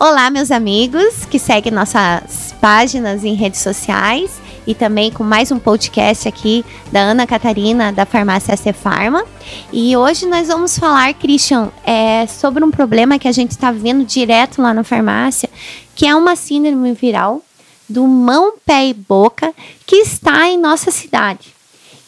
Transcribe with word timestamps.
Olá, 0.00 0.30
meus 0.30 0.52
amigos 0.52 1.24
que 1.24 1.40
seguem 1.40 1.72
nossas 1.72 2.54
páginas 2.60 3.24
em 3.24 3.34
redes 3.34 3.60
sociais 3.60 4.40
e 4.64 4.72
também 4.72 5.10
com 5.10 5.24
mais 5.24 5.50
um 5.50 5.58
podcast 5.58 6.28
aqui 6.28 6.64
da 6.92 7.00
Ana 7.00 7.26
Catarina 7.26 7.92
da 7.92 8.06
Farmácia 8.06 8.72
Farma. 8.72 9.24
E 9.72 9.96
hoje 9.96 10.24
nós 10.24 10.46
vamos 10.46 10.78
falar, 10.78 11.12
Christian, 11.14 11.72
é, 11.84 12.28
sobre 12.28 12.62
um 12.62 12.70
problema 12.70 13.18
que 13.18 13.26
a 13.26 13.32
gente 13.32 13.50
está 13.50 13.72
vendo 13.72 14.04
direto 14.04 14.62
lá 14.62 14.72
na 14.72 14.84
farmácia, 14.84 15.50
que 15.96 16.06
é 16.06 16.14
uma 16.14 16.36
síndrome 16.36 16.92
viral 16.92 17.42
do 17.88 18.06
mão, 18.06 18.52
pé 18.64 18.86
e 18.86 18.94
boca 18.94 19.52
que 19.84 19.96
está 19.96 20.46
em 20.46 20.56
nossa 20.56 20.92
cidade. 20.92 21.58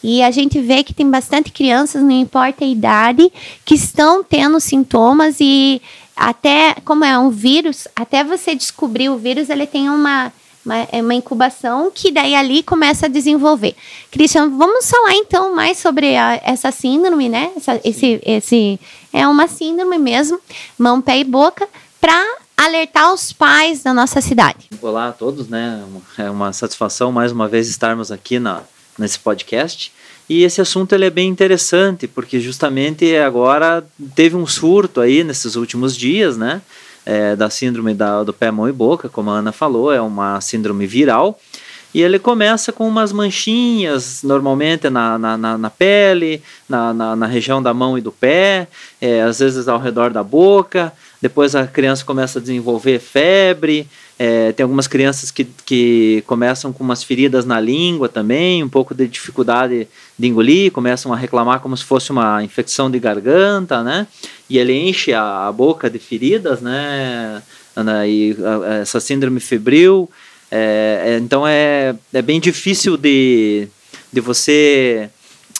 E 0.03 0.23
a 0.23 0.31
gente 0.31 0.59
vê 0.59 0.83
que 0.83 0.93
tem 0.93 1.09
bastante 1.09 1.51
crianças, 1.51 2.01
não 2.01 2.11
importa 2.11 2.63
a 2.63 2.67
idade, 2.67 3.31
que 3.63 3.75
estão 3.75 4.23
tendo 4.23 4.59
sintomas 4.59 5.37
e 5.39 5.81
até, 6.29 6.75
como 6.85 7.03
é 7.03 7.17
um 7.17 7.29
vírus, 7.29 7.87
até 7.95 8.23
você 8.23 8.53
descobrir 8.53 9.09
o 9.09 9.17
vírus, 9.17 9.49
ele 9.49 9.65
tem 9.65 9.89
uma 9.89 10.31
uma, 10.63 10.87
é 10.91 11.01
uma 11.01 11.15
incubação 11.15 11.89
que 11.89 12.11
daí 12.11 12.35
ali 12.35 12.61
começa 12.61 13.07
a 13.07 13.09
desenvolver. 13.09 13.75
Cristian, 14.11 14.47
vamos 14.49 14.87
falar 14.87 15.15
então 15.15 15.55
mais 15.55 15.79
sobre 15.79 16.15
a, 16.15 16.39
essa 16.43 16.71
síndrome, 16.71 17.27
né? 17.27 17.51
Essa, 17.57 17.81
esse, 17.83 18.21
esse 18.23 18.79
é 19.11 19.27
uma 19.27 19.47
síndrome 19.47 19.97
mesmo, 19.97 20.39
mão, 20.77 21.01
pé 21.01 21.17
e 21.17 21.23
boca, 21.23 21.67
para 21.99 22.23
alertar 22.55 23.11
os 23.11 23.33
pais 23.33 23.81
da 23.81 23.91
nossa 23.91 24.21
cidade. 24.21 24.69
Olá 24.79 25.07
a 25.07 25.11
todos, 25.11 25.47
né? 25.47 25.83
É 26.15 26.29
uma 26.29 26.53
satisfação 26.53 27.11
mais 27.11 27.31
uma 27.31 27.47
vez 27.47 27.67
estarmos 27.67 28.11
aqui 28.11 28.37
na, 28.37 28.61
nesse 28.99 29.17
podcast. 29.17 29.91
E 30.31 30.43
esse 30.43 30.61
assunto 30.61 30.93
ele 30.93 31.05
é 31.05 31.09
bem 31.09 31.27
interessante, 31.27 32.07
porque 32.07 32.39
justamente 32.39 33.17
agora 33.17 33.83
teve 34.15 34.35
um 34.35 34.47
surto 34.47 35.01
aí 35.01 35.23
nesses 35.23 35.55
últimos 35.55 35.95
dias, 35.95 36.37
né? 36.37 36.61
é, 37.05 37.35
da 37.35 37.49
síndrome 37.49 37.93
da, 37.93 38.23
do 38.23 38.33
pé, 38.33 38.51
mão 38.51 38.67
e 38.67 38.71
boca, 38.71 39.09
como 39.09 39.29
a 39.29 39.39
Ana 39.39 39.51
falou, 39.51 39.91
é 39.91 40.01
uma 40.01 40.39
síndrome 40.41 40.85
viral. 40.85 41.39
E 41.93 42.01
ele 42.01 42.17
começa 42.17 42.71
com 42.71 42.87
umas 42.87 43.11
manchinhas, 43.11 44.23
normalmente 44.23 44.89
na, 44.89 45.17
na, 45.17 45.37
na, 45.37 45.57
na 45.57 45.69
pele, 45.69 46.41
na, 46.69 46.93
na, 46.93 47.15
na, 47.17 47.25
região 47.25 47.61
da 47.61 47.73
mão 47.73 47.97
e 47.97 48.01
do 48.01 48.13
pé, 48.13 48.69
é, 49.01 49.21
às 49.21 49.39
vezes 49.39 49.67
ao 49.67 49.77
redor 49.77 50.11
da 50.11 50.23
boca. 50.23 50.93
Depois 51.21 51.55
a 51.55 51.67
criança 51.67 52.03
começa 52.03 52.39
a 52.39 52.41
desenvolver 52.41 52.99
febre, 52.99 53.87
é, 54.17 54.51
tem 54.51 54.63
algumas 54.63 54.87
crianças 54.87 55.29
que, 55.29 55.45
que 55.65 56.23
começam 56.25 56.73
com 56.73 56.83
umas 56.83 57.03
feridas 57.03 57.45
na 57.45 57.59
língua 57.59 58.09
também, 58.09 58.63
um 58.63 58.69
pouco 58.69 58.95
de 58.95 59.07
dificuldade 59.07 59.87
de 60.17 60.27
engolir, 60.27 60.71
começam 60.71 61.13
a 61.13 61.15
reclamar 61.15 61.59
como 61.59 61.77
se 61.77 61.83
fosse 61.83 62.11
uma 62.11 62.43
infecção 62.43 62.89
de 62.89 62.99
garganta, 62.99 63.83
né? 63.83 64.07
E 64.49 64.57
ele 64.57 64.73
enche 64.73 65.13
a, 65.13 65.47
a 65.47 65.51
boca 65.51 65.89
de 65.89 65.99
feridas, 65.99 66.59
né? 66.61 67.41
E 68.07 68.35
a, 68.43 68.75
essa 68.75 68.99
síndrome 68.99 69.39
febril. 69.39 70.09
É, 70.51 71.03
é, 71.05 71.17
então 71.17 71.47
é, 71.47 71.95
é 72.13 72.21
bem 72.21 72.39
difícil 72.39 72.97
de, 72.97 73.67
de 74.11 74.19
você 74.19 75.09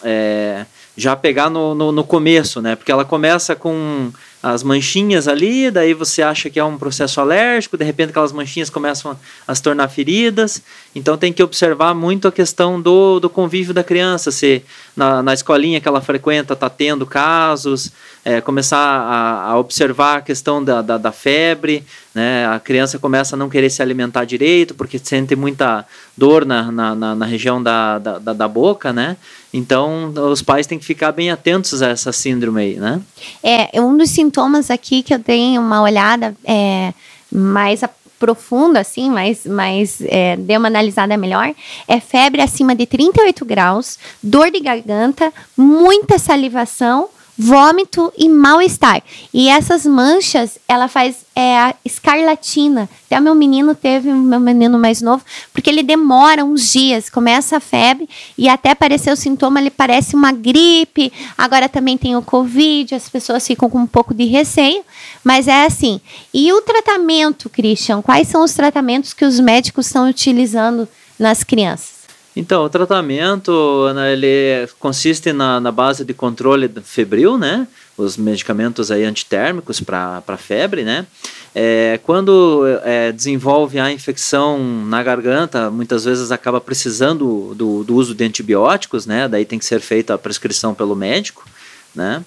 é, 0.03 0.65
já 0.97 1.15
pegar 1.15 1.49
no, 1.49 1.73
no, 1.73 1.91
no 1.91 2.03
começo, 2.03 2.61
né? 2.61 2.75
Porque 2.75 2.91
ela 2.91 3.05
começa 3.05 3.55
com 3.55 4.11
as 4.43 4.63
manchinhas 4.63 5.27
ali, 5.27 5.69
daí 5.69 5.93
você 5.93 6.21
acha 6.21 6.49
que 6.49 6.59
é 6.59 6.63
um 6.63 6.77
processo 6.77 7.21
alérgico, 7.21 7.77
de 7.77 7.85
repente 7.85 8.09
aquelas 8.09 8.31
manchinhas 8.31 8.69
começam 8.69 9.17
a, 9.47 9.53
se 9.53 9.61
tornar 9.61 9.87
feridas. 9.87 10.61
Então 10.95 11.17
tem 11.17 11.31
que 11.31 11.43
observar 11.43 11.93
muito 11.93 12.27
a 12.27 12.31
questão 12.31 12.81
do, 12.81 13.19
do 13.19 13.29
convívio 13.29 13.73
da 13.73 13.83
criança, 13.83 14.31
se 14.31 14.63
na, 14.95 15.23
na 15.23 15.33
escolinha 15.33 15.79
que 15.79 15.87
ela 15.87 16.01
frequenta 16.01 16.53
está 16.53 16.69
tendo 16.69 17.05
casos, 17.05 17.91
é, 18.23 18.41
começar 18.41 18.77
a, 18.77 19.51
a, 19.51 19.59
observar 19.59 20.17
a 20.17 20.21
questão 20.21 20.63
da, 20.63 20.81
da, 20.81 20.97
da, 20.97 21.11
febre, 21.11 21.83
né? 22.13 22.45
a 22.47 22.59
criança 22.59 22.99
começa 22.99 23.35
a 23.35 23.37
não 23.37 23.49
querer 23.49 23.69
se 23.69 23.81
alimentar 23.81 24.25
direito 24.25 24.75
porque 24.75 24.99
sente 24.99 25.35
muita 25.35 25.85
dor 26.15 26.45
na, 26.45 26.71
na, 26.71 26.95
na, 26.95 27.15
na 27.15 27.25
região 27.25 27.61
da, 27.61 27.97
da, 27.97 28.19
da 28.19 28.47
boca, 28.47 28.93
né? 28.93 29.17
Então, 29.53 30.13
os 30.31 30.41
pais 30.41 30.65
têm 30.65 30.79
que 30.79 30.85
ficar 30.85 31.11
bem 31.11 31.29
atentos 31.29 31.81
a 31.81 31.89
essa 31.89 32.11
síndrome 32.11 32.61
aí, 32.61 32.75
né? 32.75 33.01
É, 33.43 33.81
um 33.81 33.97
dos 33.97 34.09
sintomas 34.09 34.69
aqui 34.71 35.03
que 35.03 35.13
eu 35.13 35.19
dei 35.19 35.57
uma 35.57 35.81
olhada 35.81 36.33
é, 36.45 36.93
mais 37.31 37.83
profunda, 38.21 38.79
assim, 38.79 39.09
mais, 39.09 39.47
mais 39.47 39.99
é, 40.01 40.37
dei 40.37 40.55
uma 40.55 40.67
analisada 40.67 41.17
melhor, 41.17 41.55
é 41.87 41.99
febre 41.99 42.39
acima 42.39 42.75
de 42.75 42.85
38 42.85 43.43
graus, 43.43 43.97
dor 44.21 44.51
de 44.51 44.59
garganta, 44.59 45.33
muita 45.57 46.19
salivação, 46.19 47.09
vômito 47.41 48.13
e 48.15 48.29
mal-estar. 48.29 49.01
E 49.33 49.49
essas 49.49 49.83
manchas, 49.83 50.59
ela 50.67 50.87
faz 50.87 51.25
é, 51.35 51.57
a 51.57 51.75
escarlatina. 51.83 52.87
Até 53.07 53.19
o 53.19 53.23
meu 53.23 53.33
menino 53.33 53.73
teve, 53.73 54.11
meu 54.11 54.39
menino 54.39 54.77
mais 54.77 55.01
novo, 55.01 55.23
porque 55.51 55.67
ele 55.67 55.81
demora 55.81 56.45
uns 56.45 56.71
dias, 56.71 57.09
começa 57.09 57.57
a 57.57 57.59
febre 57.59 58.07
e 58.37 58.47
até 58.47 58.69
aparecer 58.69 59.11
o 59.11 59.15
sintoma, 59.15 59.59
ele 59.59 59.71
parece 59.71 60.15
uma 60.15 60.31
gripe. 60.31 61.11
Agora 61.35 61.67
também 61.67 61.97
tem 61.97 62.15
o 62.15 62.21
Covid, 62.21 62.93
as 62.93 63.09
pessoas 63.09 63.45
ficam 63.45 63.67
com 63.71 63.79
um 63.79 63.87
pouco 63.87 64.13
de 64.13 64.25
receio, 64.25 64.83
mas 65.23 65.47
é 65.47 65.65
assim. 65.65 65.99
E 66.31 66.53
o 66.53 66.61
tratamento, 66.61 67.49
Christian? 67.49 68.03
Quais 68.03 68.27
são 68.27 68.43
os 68.43 68.53
tratamentos 68.53 69.13
que 69.13 69.25
os 69.25 69.39
médicos 69.39 69.87
estão 69.87 70.07
utilizando 70.07 70.87
nas 71.17 71.43
crianças? 71.43 72.00
Então, 72.35 72.63
o 72.63 72.69
tratamento 72.69 73.91
né, 73.93 74.13
ele 74.13 74.67
consiste 74.79 75.33
na, 75.33 75.59
na 75.59 75.71
base 75.71 76.05
de 76.05 76.13
controle 76.13 76.69
febril, 76.83 77.37
né? 77.37 77.67
Os 77.97 78.15
medicamentos 78.15 78.89
aí 78.89 79.03
antitérmicos 79.03 79.81
para 79.81 80.37
febre, 80.37 80.83
né? 80.83 81.05
É, 81.53 81.99
quando 82.03 82.63
é, 82.83 83.11
desenvolve 83.11 83.77
a 83.79 83.91
infecção 83.91 84.63
na 84.85 85.03
garganta, 85.03 85.69
muitas 85.69 86.05
vezes 86.05 86.31
acaba 86.31 86.61
precisando 86.61 87.53
do, 87.53 87.83
do 87.83 87.95
uso 87.95 88.15
de 88.15 88.23
antibióticos, 88.23 89.05
né? 89.05 89.27
Daí 89.27 89.43
tem 89.43 89.59
que 89.59 89.65
ser 89.65 89.81
feita 89.81 90.13
a 90.13 90.17
prescrição 90.17 90.73
pelo 90.73 90.95
médico, 90.95 91.45
né? 91.93 92.23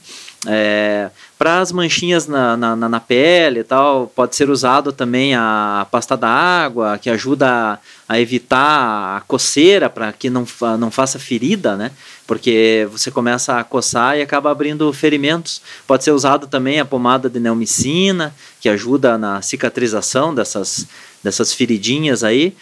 É, 0.47 1.11
para 1.39 1.61
as 1.61 1.73
manchinhas 1.73 2.27
na, 2.27 2.57
na, 2.57 2.77
na, 2.77 3.01
pele 3.01 3.61
e 3.61 3.65
tal, 3.65 4.07
pode 4.15 4.37
ser 4.37 4.49
usado 4.49 4.93
também 4.93 5.35
a 5.35 5.87
pasta 5.91 6.17
d'água, 6.17 6.97
que 6.99 7.11
ajuda 7.11 7.49
a, 7.49 7.79
a, 8.09 8.21
evitar 8.21 9.17
a 9.17 9.21
coceira, 9.27 9.91
para 9.91 10.13
que 10.13 10.31
não, 10.31 10.47
não 10.79 10.91
faça 10.91 11.19
ferida, 11.19 11.77
né? 11.77 11.91
Porque 12.27 12.89
você 12.91 13.11
começa 13.11 13.59
a 13.59 13.65
coçar 13.65 14.17
e 14.17 14.23
acaba 14.23 14.51
abrindo 14.51 14.91
ferimentos. 14.93 15.61
Pode 15.87 16.05
ser 16.05 16.13
usado 16.13 16.47
também 16.47 16.81
a 16.81 16.85
pomada 16.85 17.29
de 17.29 17.41
neomicina, 17.41 18.35
que 18.61 18.69
ajuda 18.69 19.19
na 19.19 19.43
cicatrização 19.43 20.35
dessas, 20.35 20.87
dessas 21.23 21.53
feridinhas 21.53 22.23
aí. 22.23 22.57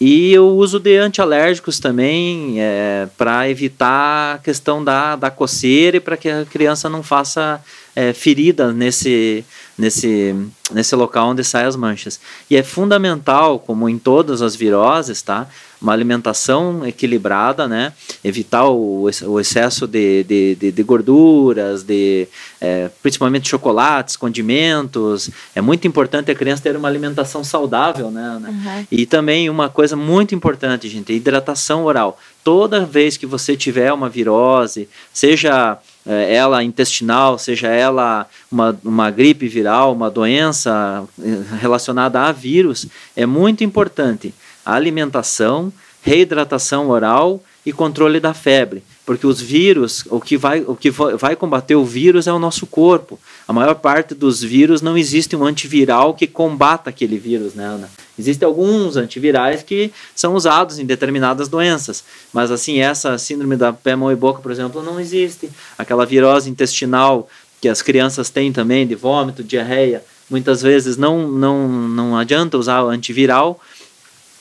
E 0.00 0.36
o 0.38 0.46
uso 0.56 0.80
de 0.80 0.96
antialérgicos 0.96 1.78
também 1.78 2.56
é, 2.58 3.06
para 3.16 3.48
evitar 3.48 4.34
a 4.34 4.38
questão 4.38 4.82
da, 4.82 5.14
da 5.14 5.30
coceira 5.30 5.98
e 5.98 6.00
para 6.00 6.16
que 6.16 6.28
a 6.28 6.44
criança 6.44 6.88
não 6.88 7.02
faça 7.02 7.62
é, 7.94 8.12
ferida 8.12 8.72
nesse, 8.72 9.44
nesse, 9.78 10.34
nesse 10.72 10.94
local 10.96 11.28
onde 11.28 11.44
saem 11.44 11.66
as 11.66 11.76
manchas. 11.76 12.20
E 12.50 12.56
é 12.56 12.62
fundamental, 12.62 13.58
como 13.58 13.88
em 13.88 13.98
todas 13.98 14.42
as 14.42 14.56
viroses, 14.56 15.22
tá? 15.22 15.48
uma 15.84 15.92
alimentação 15.92 16.86
equilibrada, 16.86 17.68
né? 17.68 17.92
evitar 18.24 18.64
o, 18.64 19.02
o 19.02 19.40
excesso 19.40 19.86
de, 19.86 20.24
de, 20.24 20.54
de, 20.54 20.72
de 20.72 20.82
gorduras, 20.82 21.82
de, 21.82 22.26
é, 22.58 22.88
principalmente 23.02 23.50
chocolates, 23.50 24.16
condimentos. 24.16 25.28
É 25.54 25.60
muito 25.60 25.86
importante 25.86 26.30
a 26.30 26.34
criança 26.34 26.62
ter 26.62 26.74
uma 26.74 26.88
alimentação 26.88 27.44
saudável. 27.44 28.10
Né? 28.10 28.42
Uhum. 28.48 28.86
E 28.90 29.04
também 29.04 29.50
uma 29.50 29.68
coisa 29.68 29.94
muito 29.94 30.34
importante, 30.34 30.88
gente, 30.88 31.12
hidratação 31.12 31.84
oral. 31.84 32.18
Toda 32.42 32.84
vez 32.84 33.18
que 33.18 33.26
você 33.26 33.54
tiver 33.54 33.92
uma 33.92 34.08
virose, 34.08 34.88
seja 35.12 35.78
é, 35.78 35.93
ela 36.06 36.62
intestinal, 36.62 37.38
seja 37.38 37.68
ela 37.68 38.26
uma, 38.50 38.78
uma 38.84 39.10
gripe 39.10 39.48
viral, 39.48 39.92
uma 39.92 40.10
doença 40.10 41.04
é, 41.20 41.58
relacionada 41.60 42.20
a 42.20 42.32
vírus, 42.32 42.86
é 43.16 43.24
muito 43.24 43.64
importante. 43.64 44.34
A 44.64 44.74
alimentação, 44.74 45.72
reidratação 46.02 46.88
oral 46.88 47.42
e 47.64 47.72
controle 47.72 48.20
da 48.20 48.34
febre, 48.34 48.82
porque 49.06 49.26
os 49.26 49.40
vírus, 49.40 50.04
o 50.08 50.18
que 50.18 50.36
vai, 50.36 50.62
o 50.66 50.74
que 50.74 50.90
vai 50.90 51.36
combater 51.36 51.74
o 51.74 51.84
vírus 51.84 52.26
é 52.26 52.32
o 52.32 52.38
nosso 52.38 52.66
corpo. 52.66 53.18
A 53.46 53.52
maior 53.52 53.74
parte 53.74 54.14
dos 54.14 54.42
vírus 54.42 54.80
não 54.80 54.96
existe 54.96 55.36
um 55.36 55.44
antiviral 55.44 56.14
que 56.14 56.26
combata 56.26 56.88
aquele 56.88 57.18
vírus, 57.18 57.54
né, 57.54 57.66
Ana? 57.66 57.90
Existem 58.18 58.46
alguns 58.46 58.96
antivirais 58.96 59.62
que 59.62 59.92
são 60.14 60.34
usados 60.34 60.78
em 60.78 60.86
determinadas 60.86 61.48
doenças, 61.48 62.04
mas 62.32 62.50
assim, 62.50 62.78
essa 62.78 63.18
síndrome 63.18 63.56
da 63.56 63.72
pé, 63.72 63.94
mão 63.94 64.10
e 64.10 64.16
boca, 64.16 64.40
por 64.40 64.52
exemplo, 64.52 64.82
não 64.82 64.98
existe. 64.98 65.50
Aquela 65.76 66.06
virose 66.06 66.48
intestinal 66.48 67.28
que 67.60 67.68
as 67.68 67.82
crianças 67.82 68.30
têm 68.30 68.52
também, 68.52 68.86
de 68.86 68.94
vômito, 68.94 69.42
diarreia, 69.42 70.02
muitas 70.30 70.62
vezes 70.62 70.96
não, 70.96 71.28
não, 71.28 71.68
não 71.68 72.16
adianta 72.16 72.56
usar 72.56 72.82
antiviral, 72.82 73.60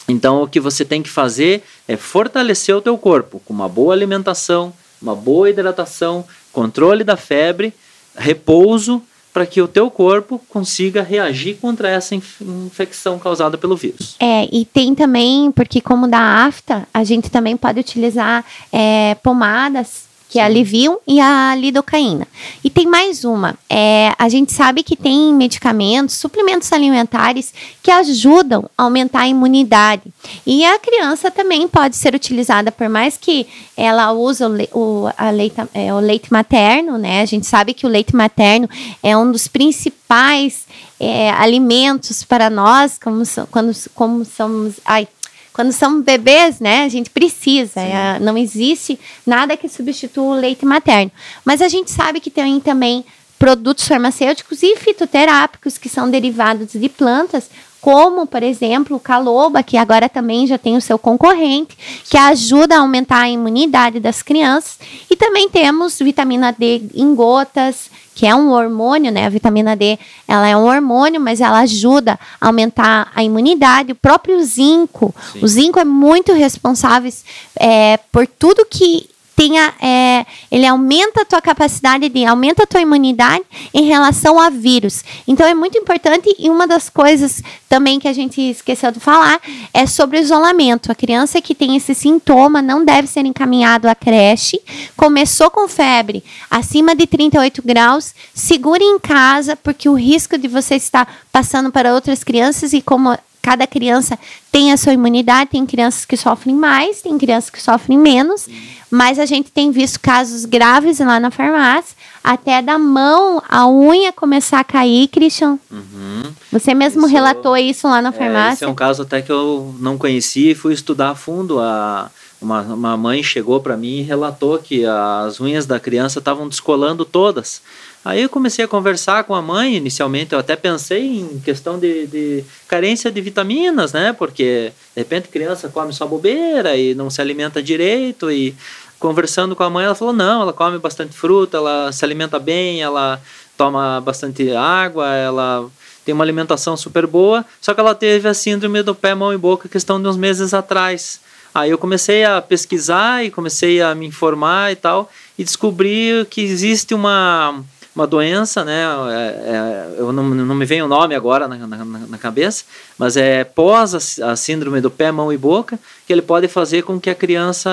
então 0.07 0.43
o 0.43 0.47
que 0.47 0.59
você 0.59 0.83
tem 0.83 1.01
que 1.01 1.09
fazer 1.09 1.63
é 1.87 1.95
fortalecer 1.95 2.75
o 2.75 2.81
teu 2.81 2.97
corpo 2.97 3.41
com 3.45 3.53
uma 3.53 3.69
boa 3.69 3.93
alimentação, 3.93 4.73
uma 5.01 5.15
boa 5.15 5.49
hidratação, 5.49 6.25
controle 6.51 7.03
da 7.03 7.17
febre, 7.17 7.73
repouso, 8.15 9.01
para 9.33 9.45
que 9.47 9.61
o 9.61 9.67
teu 9.67 9.89
corpo 9.89 10.39
consiga 10.47 11.01
reagir 11.01 11.55
contra 11.55 11.89
essa 11.89 12.13
infecção 12.13 13.17
causada 13.17 13.57
pelo 13.57 13.75
vírus. 13.75 14.15
É, 14.19 14.47
e 14.51 14.63
tem 14.63 14.93
também, 14.93 15.51
porque 15.51 15.81
como 15.81 16.07
da 16.07 16.45
afta, 16.45 16.87
a 16.93 17.03
gente 17.03 17.31
também 17.31 17.57
pode 17.57 17.79
utilizar 17.79 18.45
é, 18.71 19.15
pomadas 19.15 20.12
que 20.29 20.39
é 20.39 20.43
aliviam, 20.43 20.99
e 21.07 21.19
a 21.19 21.55
lidocaína. 21.55 22.27
E 22.63 22.69
tem 22.69 22.87
mais 22.87 23.23
uma. 23.23 23.55
É, 23.69 24.13
a 24.17 24.27
gente 24.27 24.51
sabe 24.51 24.81
que 24.81 24.95
tem 24.95 25.33
medicamentos, 25.33 26.15
suplementos 26.15 26.71
alimentares 26.73 27.53
que 27.81 27.91
ajudam 27.91 28.69
a 28.77 28.83
aumentar 28.83 29.21
a 29.21 29.27
imunidade. 29.27 30.03
E 30.45 30.65
a 30.65 30.79
criança 30.79 31.29
também 31.29 31.67
pode 31.67 31.95
ser 31.95 32.15
utilizada, 32.15 32.71
por 32.71 32.89
mais 32.89 33.17
que 33.17 33.45
ela 33.77 34.11
use 34.11 34.43
o, 34.43 34.49
o, 34.71 35.09
leite, 35.31 35.55
é, 35.73 35.93
o 35.93 35.99
leite 35.99 36.31
materno, 36.31 36.97
né? 36.97 37.21
A 37.21 37.25
gente 37.25 37.45
sabe 37.45 37.73
que 37.73 37.85
o 37.85 37.89
leite 37.89 38.15
materno 38.15 38.69
é 39.01 39.15
um 39.15 39.31
dos 39.31 39.47
principais 39.47 40.65
é, 40.99 41.31
alimentos 41.31 42.23
para 42.23 42.49
nós, 42.49 42.97
como, 42.97 43.23
quando, 43.51 43.71
como 43.93 44.25
somos. 44.25 44.75
Ai, 44.85 45.07
quando 45.53 45.71
são 45.71 46.01
bebês, 46.01 46.59
né, 46.59 46.83
a 46.83 46.89
gente 46.89 47.09
precisa. 47.09 47.79
É, 47.79 48.19
não 48.19 48.37
existe 48.37 48.99
nada 49.25 49.55
que 49.55 49.69
substitua 49.69 50.35
o 50.35 50.39
leite 50.39 50.65
materno. 50.65 51.11
Mas 51.45 51.61
a 51.61 51.69
gente 51.69 51.91
sabe 51.91 52.19
que 52.19 52.31
tem 52.31 52.59
também 52.59 53.05
produtos 53.37 53.87
farmacêuticos 53.87 54.63
e 54.63 54.75
fitoterápicos 54.77 55.77
que 55.77 55.89
são 55.89 56.09
derivados 56.09 56.71
de 56.73 56.89
plantas, 56.89 57.49
como, 57.83 58.25
por 58.25 58.41
exemplo, 58.41 58.95
o 58.95 58.99
caloba, 58.99 59.61
que 59.61 59.75
agora 59.75 60.07
também 60.07 60.47
já 60.47 60.57
tem 60.57 60.77
o 60.77 60.81
seu 60.81 60.97
concorrente, 60.97 61.77
que 62.05 62.15
ajuda 62.15 62.77
a 62.77 62.79
aumentar 62.79 63.23
a 63.23 63.29
imunidade 63.29 63.99
das 63.99 64.21
crianças. 64.21 64.79
E 65.11 65.17
também 65.17 65.49
temos 65.49 65.99
vitamina 65.99 66.55
D 66.57 66.81
em 66.95 67.13
gotas, 67.13 67.91
que 68.15 68.25
é 68.25 68.33
um 68.33 68.51
hormônio, 68.51 69.11
né? 69.11 69.25
A 69.25 69.29
vitamina 69.29 69.75
D, 69.75 69.99
ela 70.25 70.47
é 70.47 70.55
um 70.55 70.65
hormônio, 70.65 71.19
mas 71.19 71.41
ela 71.41 71.59
ajuda 71.59 72.17
a 72.39 72.47
aumentar 72.47 73.11
a 73.13 73.21
imunidade. 73.21 73.91
O 73.91 73.95
próprio 73.95 74.41
zinco, 74.41 75.13
Sim. 75.33 75.39
o 75.43 75.47
zinco 75.49 75.77
é 75.77 75.83
muito 75.83 76.31
responsável 76.31 77.11
é, 77.59 77.97
por 78.13 78.25
tudo 78.25 78.65
que 78.65 79.09
tenha, 79.35 79.73
é, 79.81 80.25
ele 80.51 80.65
aumenta 80.65 81.21
a 81.21 81.25
tua 81.25 81.41
capacidade 81.41 82.07
de, 82.09 82.25
aumenta 82.25 82.63
a 82.63 82.67
tua 82.67 82.81
imunidade 82.81 83.43
em 83.73 83.83
relação 83.83 84.39
a 84.39 84.49
vírus. 84.49 85.03
Então 85.27 85.45
é 85.45 85.53
muito 85.53 85.77
importante 85.77 86.33
e 86.37 86.49
uma 86.49 86.67
das 86.67 86.89
coisas 86.89 87.41
também 87.67 87.99
que 87.99 88.07
a 88.07 88.13
gente 88.13 88.39
esqueceu 88.41 88.91
de 88.91 88.99
falar 88.99 89.41
é 89.73 89.85
sobre 89.85 90.17
o 90.17 90.21
isolamento. 90.21 90.91
A 90.91 90.95
criança 90.95 91.41
que 91.41 91.55
tem 91.55 91.75
esse 91.75 91.95
sintoma 91.95 92.61
não 92.61 92.85
deve 92.85 93.07
ser 93.07 93.25
encaminhado 93.25 93.87
à 93.87 93.95
creche. 93.95 94.59
Começou 94.95 95.49
com 95.49 95.67
febre 95.67 96.23
acima 96.49 96.95
de 96.95 97.07
38 97.07 97.61
graus, 97.63 98.13
segure 98.33 98.83
em 98.83 98.99
casa 98.99 99.55
porque 99.55 99.89
o 99.89 99.93
risco 99.93 100.37
de 100.37 100.47
você 100.47 100.75
estar 100.75 101.07
passando 101.31 101.71
para 101.71 101.93
outras 101.93 102.23
crianças 102.23 102.73
e 102.73 102.81
como 102.81 103.17
cada 103.43 103.67
criança 103.67 104.17
tem 104.49 104.71
a 104.71 104.77
sua 104.77 104.93
imunidade, 104.93 105.49
tem 105.51 105.65
crianças 105.65 106.05
que 106.05 106.15
sofrem 106.15 106.55
mais, 106.55 107.01
tem 107.01 107.17
crianças 107.17 107.49
que 107.49 107.61
sofrem 107.61 107.97
menos, 107.97 108.47
mas 108.93 109.17
a 109.17 109.25
gente 109.25 109.49
tem 109.51 109.71
visto 109.71 109.99
casos 109.99 110.45
graves 110.45 110.99
lá 110.99 111.19
na 111.19 111.31
farmácia, 111.31 111.97
até 112.23 112.61
da 112.61 112.77
mão, 112.77 113.41
a 113.49 113.67
unha 113.67 114.13
começar 114.13 114.59
a 114.59 114.63
cair, 114.63 115.07
Christian. 115.07 115.57
Uhum. 115.71 116.31
Você 116.51 116.75
mesmo 116.75 117.07
isso, 117.07 117.11
relatou 117.11 117.57
isso 117.57 117.87
lá 117.87 118.03
na 118.03 118.11
farmácia? 118.11 118.51
É, 118.51 118.53
esse 118.53 118.63
é 118.65 118.67
um 118.67 118.75
caso 118.75 119.01
até 119.01 119.19
que 119.23 119.31
eu 119.31 119.73
não 119.79 119.97
conhecia 119.97 120.51
e 120.51 120.55
fui 120.55 120.75
estudar 120.75 121.09
a 121.09 121.15
fundo. 121.15 121.59
A, 121.59 122.11
uma, 122.39 122.61
uma 122.61 122.95
mãe 122.95 123.23
chegou 123.23 123.59
para 123.59 123.75
mim 123.75 123.99
e 123.99 124.03
relatou 124.03 124.59
que 124.59 124.85
as 124.85 125.41
unhas 125.41 125.65
da 125.65 125.79
criança 125.79 126.19
estavam 126.19 126.47
descolando 126.47 127.03
todas. 127.03 127.63
Aí 128.05 128.21
eu 128.21 128.29
comecei 128.29 128.65
a 128.65 128.67
conversar 128.67 129.23
com 129.23 129.33
a 129.33 129.41
mãe, 129.41 129.77
inicialmente 129.77 130.33
eu 130.33 130.39
até 130.39 130.57
pensei 130.57 131.21
em 131.21 131.39
questão 131.39 131.79
de, 131.79 132.05
de 132.05 132.43
carência 132.67 133.09
de 133.09 133.21
vitaminas, 133.21 133.93
né? 133.93 134.11
Porque 134.11 134.73
de 134.93 135.01
repente 135.01 135.29
a 135.29 135.31
criança 135.31 135.69
come 135.69 135.93
só 135.93 136.05
bobeira 136.05 136.75
e 136.75 136.93
não 136.93 137.09
se 137.09 137.21
alimenta 137.21 137.63
direito 137.63 138.29
e 138.29 138.53
conversando 139.03 139.53
com 139.53 139.63
a 139.63 139.69
mãe 139.69 139.83
ela 139.83 139.93
falou 139.93 140.13
não, 140.13 140.43
ela 140.43 140.53
come 140.53 140.79
bastante 140.79 141.13
fruta, 141.13 141.57
ela 141.57 141.91
se 141.91 142.05
alimenta 142.05 142.39
bem, 142.39 142.81
ela 142.81 143.21
toma 143.57 143.99
bastante 143.99 144.49
água, 144.53 145.13
ela 145.13 145.69
tem 146.05 146.15
uma 146.15 146.23
alimentação 146.23 146.77
super 146.77 147.05
boa, 147.05 147.45
só 147.59 147.73
que 147.73 147.81
ela 147.81 147.93
teve 147.93 148.29
a 148.29 148.33
síndrome 148.33 148.81
do 148.81 148.95
pé, 148.95 149.13
mão 149.13 149.33
e 149.33 149.37
boca 149.37 149.67
questão 149.67 150.01
de 150.01 150.07
uns 150.07 150.15
meses 150.15 150.53
atrás. 150.53 151.19
Aí 151.53 151.69
eu 151.69 151.77
comecei 151.77 152.23
a 152.23 152.41
pesquisar 152.41 153.25
e 153.25 153.29
comecei 153.29 153.81
a 153.81 153.93
me 153.93 154.07
informar 154.07 154.71
e 154.71 154.77
tal 154.77 155.11
e 155.37 155.43
descobri 155.43 156.25
que 156.29 156.41
existe 156.41 156.93
uma 156.93 157.61
uma 157.95 158.07
doença, 158.07 158.63
né? 158.63 158.83
É, 159.11 159.15
é, 159.15 159.95
eu 159.99 160.11
não, 160.11 160.23
não 160.23 160.55
me 160.55 160.65
vem 160.65 160.81
o 160.81 160.87
nome 160.87 161.13
agora 161.15 161.47
na, 161.47 161.55
na, 161.57 161.85
na 161.85 162.17
cabeça, 162.17 162.63
mas 162.97 163.15
é 163.15 163.43
pós 163.43 164.19
a, 164.19 164.31
a, 164.31 164.35
síndrome 164.35 164.81
do 164.81 164.89
pé, 164.89 165.11
mão 165.11 165.31
e 165.31 165.37
boca, 165.37 165.79
que 166.07 166.11
ele 166.11 166.21
pode 166.21 166.47
fazer 166.47 166.83
com 166.83 166.99
que 166.99 167.09
a 167.09 167.15
criança 167.15 167.69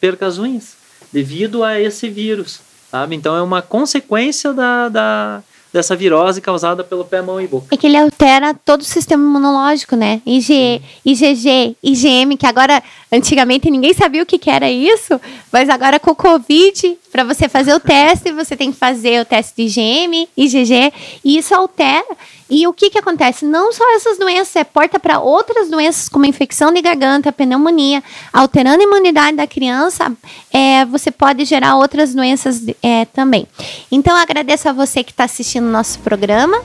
perca 0.00 0.26
as 0.26 0.38
unhas 0.38 0.76
devido 1.12 1.62
a 1.62 1.80
esse 1.80 2.08
vírus, 2.08 2.60
sabe? 2.90 3.14
Então 3.14 3.36
é 3.36 3.42
uma 3.42 3.62
consequência 3.62 4.52
da, 4.52 4.88
da 4.88 5.42
dessa 5.74 5.96
virose 5.96 6.40
causada 6.40 6.84
pelo 6.84 7.04
pé, 7.04 7.20
mão 7.20 7.40
e 7.40 7.48
boca. 7.48 7.66
É 7.72 7.76
que 7.76 7.88
ele 7.88 7.96
altera 7.96 8.54
todo 8.54 8.82
o 8.82 8.84
sistema 8.84 9.24
imunológico, 9.24 9.96
né? 9.96 10.22
IG, 10.24 10.80
IgG, 11.04 11.76
IgM, 11.82 12.36
que 12.36 12.46
agora, 12.46 12.80
antigamente 13.10 13.68
ninguém 13.68 13.92
sabia 13.92 14.22
o 14.22 14.26
que, 14.26 14.38
que 14.38 14.48
era 14.48 14.70
isso, 14.70 15.20
mas 15.52 15.68
agora 15.68 15.98
com 15.98 16.12
o 16.12 16.14
Covid, 16.14 16.96
para 17.10 17.24
você 17.24 17.48
fazer 17.48 17.74
o 17.74 17.80
teste, 17.80 18.30
você 18.30 18.56
tem 18.56 18.70
que 18.70 18.78
fazer 18.78 19.20
o 19.20 19.24
teste 19.24 19.54
de 19.56 19.80
IgM, 19.80 20.28
IgG, 20.36 20.92
e 21.24 21.38
isso 21.38 21.52
altera. 21.52 22.06
E 22.48 22.66
o 22.66 22.72
que, 22.72 22.90
que 22.90 22.98
acontece? 22.98 23.44
Não 23.44 23.72
só 23.72 23.84
essas 23.94 24.18
doenças, 24.18 24.56
é 24.56 24.64
porta 24.64 25.00
para 25.00 25.18
outras 25.18 25.70
doenças, 25.70 26.08
como 26.08 26.26
infecção 26.26 26.72
de 26.72 26.82
garganta, 26.82 27.32
pneumonia, 27.32 28.02
alterando 28.32 28.80
a 28.80 28.84
imunidade 28.84 29.36
da 29.36 29.46
criança, 29.46 30.12
é, 30.52 30.84
você 30.84 31.10
pode 31.10 31.44
gerar 31.44 31.76
outras 31.76 32.14
doenças 32.14 32.62
é, 32.82 33.06
também. 33.06 33.46
Então, 33.90 34.14
agradeço 34.16 34.68
a 34.68 34.72
você 34.72 35.02
que 35.02 35.10
está 35.10 35.24
assistindo 35.24 35.64
nosso 35.64 35.98
programa 36.00 36.60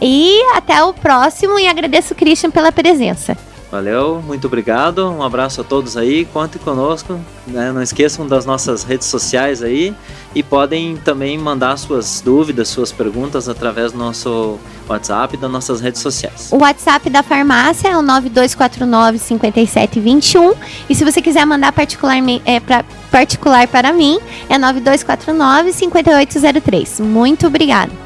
e 0.00 0.40
até 0.54 0.82
o 0.84 0.94
próximo 0.94 1.58
e 1.58 1.66
agradeço 1.66 2.14
o 2.14 2.16
Christian 2.16 2.50
pela 2.50 2.70
presença. 2.70 3.36
Valeu, 3.74 4.22
muito 4.24 4.46
obrigado. 4.46 5.10
Um 5.10 5.20
abraço 5.20 5.60
a 5.60 5.64
todos 5.64 5.96
aí. 5.96 6.24
Contem 6.26 6.62
conosco. 6.62 7.18
Né? 7.44 7.72
Não 7.72 7.82
esqueçam 7.82 8.24
das 8.24 8.46
nossas 8.46 8.84
redes 8.84 9.08
sociais 9.08 9.64
aí. 9.64 9.92
E 10.32 10.44
podem 10.44 10.96
também 10.96 11.36
mandar 11.36 11.76
suas 11.76 12.20
dúvidas, 12.20 12.68
suas 12.68 12.92
perguntas 12.92 13.48
através 13.48 13.90
do 13.90 13.98
nosso 13.98 14.60
WhatsApp 14.88 15.36
das 15.36 15.50
nossas 15.50 15.80
redes 15.80 16.00
sociais. 16.00 16.50
O 16.52 16.58
WhatsApp 16.58 17.10
da 17.10 17.24
farmácia 17.24 17.88
é 17.88 17.98
o 17.98 18.02
9249-5721. 18.02 20.54
E 20.88 20.94
se 20.94 21.04
você 21.04 21.20
quiser 21.20 21.44
mandar 21.44 21.72
particular, 21.72 22.18
é, 22.44 22.60
pra, 22.60 22.84
particular 23.10 23.66
para 23.66 23.92
mim, 23.92 24.20
é 24.48 24.56
9249-5803. 24.56 27.02
Muito 27.02 27.48
obrigada. 27.48 28.03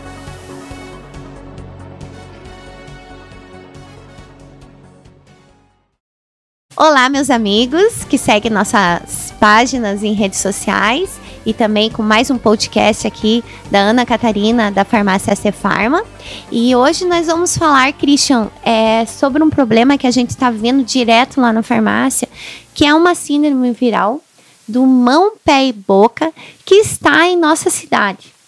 Olá, 6.80 7.08
meus 7.08 7.28
amigos 7.28 8.04
que 8.04 8.16
seguem 8.16 8.52
nossas 8.52 9.35
páginas 9.40 10.04
em 10.04 10.12
redes 10.12 10.38
sociais 10.38 11.18
e 11.44 11.52
também 11.52 11.90
com 11.90 12.04
mais 12.04 12.30
um 12.30 12.38
podcast 12.38 13.04
aqui 13.04 13.42
da 13.68 13.80
Ana 13.80 14.06
Catarina 14.06 14.70
da 14.70 14.85
Farmácia 14.85 15.35
Farma. 15.52 16.04
E 16.52 16.76
hoje 16.76 17.04
nós 17.04 17.26
vamos 17.26 17.58
falar, 17.58 17.92
Christian, 17.94 18.49
é, 18.64 19.04
sobre 19.06 19.42
um 19.42 19.50
problema 19.50 19.99
que 19.99 20.06
a 20.06 20.11
gente 20.12 20.30
está 20.30 20.52
vendo 20.52 20.85
direto 20.85 21.40
lá 21.40 21.52
na 21.52 21.64
farmácia, 21.64 22.28
que 22.73 22.85
é 22.85 22.94
uma 22.94 23.12
síndrome 23.16 23.73
viral 23.73 24.20
do 24.68 24.87
mão, 24.87 25.32
pé 25.44 25.66
e 25.66 25.73
boca 25.73 26.32
que 26.64 26.76
está 26.76 27.26
em 27.26 27.37
nossa 27.37 27.70
cidade. 27.70 28.38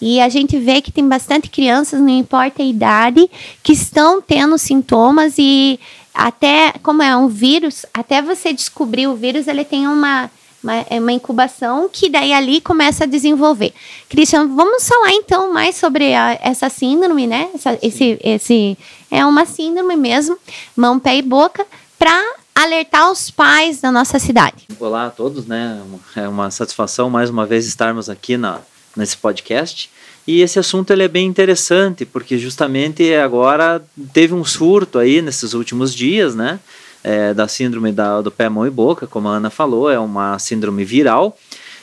E 0.00 0.20
a 0.20 0.28
gente 0.28 0.56
vê 0.58 0.80
que 0.80 0.90
tem 0.92 1.06
bastante 1.06 1.50
crianças, 1.50 2.00
não 2.00 2.08
importa 2.08 2.62
a 2.62 2.66
idade, 2.66 3.28
que 3.62 3.72
estão 3.72 4.22
tendo 4.22 4.56
sintomas 4.56 5.34
e 5.38 5.78
até 6.14 6.72
como 6.82 7.02
é 7.02 7.16
um 7.16 7.28
vírus, 7.28 7.86
até 7.94 8.20
você 8.20 8.52
descobrir 8.52 9.06
o 9.06 9.14
vírus, 9.14 9.46
ele 9.46 9.64
tem 9.64 9.86
uma, 9.86 10.30
uma, 10.62 10.86
uma 10.90 11.12
incubação 11.12 11.88
que 11.90 12.08
daí 12.08 12.32
ali 12.32 12.60
começa 12.60 13.04
a 13.04 13.06
desenvolver. 13.06 13.72
Cristian, 14.08 14.48
vamos 14.48 14.86
falar 14.86 15.12
então 15.12 15.52
mais 15.52 15.76
sobre 15.76 16.14
a, 16.14 16.38
essa 16.42 16.68
síndrome, 16.68 17.26
né? 17.26 17.48
Essa, 17.54 17.78
esse, 17.82 18.18
esse 18.22 18.78
é 19.10 19.24
uma 19.24 19.46
síndrome 19.46 19.96
mesmo, 19.96 20.36
mão, 20.76 20.98
pé 20.98 21.16
e 21.16 21.22
boca, 21.22 21.66
para 21.98 22.22
alertar 22.54 23.10
os 23.10 23.30
pais 23.30 23.80
da 23.80 23.90
nossa 23.90 24.18
cidade. 24.18 24.66
Olá 24.78 25.06
a 25.06 25.10
todos, 25.10 25.46
né? 25.46 25.82
É 26.16 26.28
uma 26.28 26.50
satisfação 26.50 27.08
mais 27.08 27.30
uma 27.30 27.46
vez 27.46 27.66
estarmos 27.66 28.10
aqui 28.10 28.36
na, 28.36 28.60
nesse 28.96 29.16
podcast. 29.16 29.90
E 30.26 30.42
esse 30.42 30.58
assunto 30.58 30.92
ele 30.92 31.02
é 31.02 31.08
bem 31.08 31.26
interessante, 31.26 32.04
porque 32.04 32.38
justamente 32.38 33.14
agora 33.14 33.82
teve 34.12 34.34
um 34.34 34.44
surto 34.44 34.98
aí 34.98 35.22
nesses 35.22 35.54
últimos 35.54 35.94
dias, 35.94 36.34
né? 36.34 36.60
É, 37.02 37.32
da 37.32 37.48
síndrome 37.48 37.92
da, 37.92 38.20
do 38.20 38.30
pé, 38.30 38.48
mão 38.48 38.66
e 38.66 38.70
boca, 38.70 39.06
como 39.06 39.28
a 39.28 39.36
Ana 39.36 39.48
falou, 39.48 39.90
é 39.90 39.98
uma 39.98 40.38
síndrome 40.38 40.84
viral. 40.84 41.36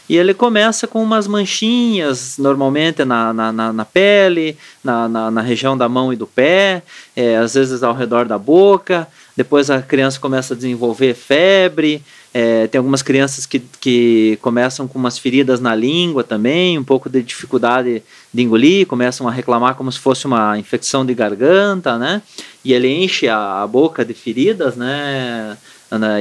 E 0.10 0.16
ele 0.16 0.34
começa 0.34 0.88
com 0.88 1.04
umas 1.04 1.28
manchinhas, 1.28 2.38
normalmente 2.38 3.04
na, 3.04 3.34
na, 3.34 3.52
na, 3.52 3.74
na 3.74 3.86
pele, 3.86 4.58
na, 4.82 5.10
na, 5.10 5.30
na, 5.30 5.42
região 5.42 5.78
da 5.78 5.90
mão 5.90 6.14
e 6.14 6.16
do 6.16 6.26
pé, 6.26 6.82
é, 7.14 7.36
às 7.36 7.56
vezes 7.56 7.84
ao 7.84 7.94
redor 7.94 8.26
da 8.26 8.38
boca. 8.38 9.06
Depois 9.36 9.70
a 9.70 9.82
criança 9.82 10.18
começa 10.18 10.54
a 10.54 10.58
desenvolver 10.58 11.14
febre. 11.14 12.02
É, 12.34 12.68
tem 12.68 12.80
algumas 12.80 13.02
crianças 13.02 13.46
que, 13.46 13.60
que 13.82 14.40
começam 14.42 14.88
com 14.88 14.98
umas 14.98 15.18
feridas 15.18 15.60
na 15.60 15.76
língua 15.76 16.24
também, 16.24 16.78
um 16.78 16.84
pouco 16.84 17.10
de 17.10 17.22
dificuldade 17.22 18.02
de 18.38 18.44
engolir, 18.44 18.86
começam 18.86 19.28
a 19.28 19.32
reclamar 19.32 19.74
como 19.74 19.92
se 19.92 19.98
fosse 19.98 20.28
uma 20.28 20.60
infecção 20.60 21.04
de 21.04 21.12
garganta, 21.16 21.98
né? 21.98 22.22
E 22.64 22.72
ele 22.72 22.88
enche 22.88 23.28
a, 23.28 23.64
a 23.64 23.68
boca 23.68 24.06
de 24.06 24.14
feridas, 24.14 24.76
né? 24.76 25.58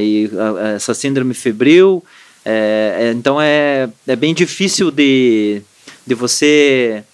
E 0.01 0.31
a, 0.35 0.69
essa 0.71 0.95
síndrome 0.95 1.35
febril. 1.35 2.03
É, 2.43 2.97
é, 3.01 3.11
então 3.13 3.39
é, 3.39 3.91
é 4.07 4.17
bem 4.17 4.33
difícil 4.33 4.91
de, 4.91 5.61
de 6.07 6.15
você 6.15 7.05